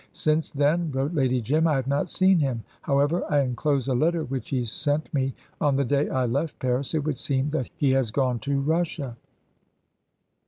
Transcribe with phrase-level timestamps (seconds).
[0.13, 2.63] "Since then," wrote Lady Jim, "I have not seen him.
[2.81, 6.95] However, I enclose a letter which he sent me on the day I left Paris.
[6.95, 9.15] It would seem that he has gone to Russia."